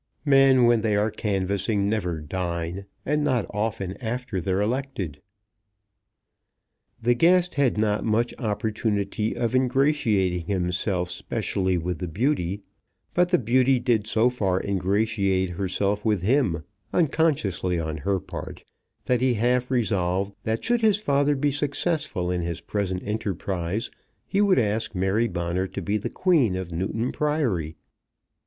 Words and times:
Men 0.25 0.63
when 0.63 0.81
they 0.81 0.95
are 0.95 1.11
canvassing 1.11 1.87
never 1.87 2.19
dine; 2.21 2.87
and 3.05 3.23
not 3.23 3.45
often 3.51 3.95
after 3.97 4.41
they're 4.41 4.59
elected." 4.59 5.21
The 6.99 7.13
guest 7.13 7.53
had 7.53 7.77
not 7.77 8.03
much 8.03 8.33
opportunity 8.39 9.35
of 9.37 9.53
ingratiating 9.53 10.47
himself 10.47 11.11
specially 11.11 11.77
with 11.77 11.99
the 11.99 12.07
beauty; 12.07 12.63
but 13.13 13.29
the 13.29 13.37
beauty 13.37 13.77
did 13.77 14.07
so 14.07 14.31
far 14.31 14.59
ingratiate 14.59 15.51
herself 15.51 16.03
with 16.03 16.23
him, 16.23 16.63
unconsciously 16.91 17.79
on 17.79 17.97
her 17.97 18.19
part, 18.19 18.63
that 19.05 19.21
he 19.21 19.35
half 19.35 19.69
resolved 19.69 20.33
that 20.43 20.65
should 20.65 20.81
his 20.81 20.97
father 20.99 21.35
be 21.35 21.51
successful 21.51 22.31
in 22.31 22.41
his 22.41 22.59
present 22.61 23.03
enterprise, 23.05 23.91
he 24.25 24.41
would 24.41 24.57
ask 24.57 24.95
Mary 24.95 25.27
Bonner 25.27 25.67
to 25.67 25.79
be 25.83 25.99
the 25.99 26.09
Queen 26.09 26.55
of 26.55 26.71
Newton 26.71 27.11
Priory. 27.11 27.75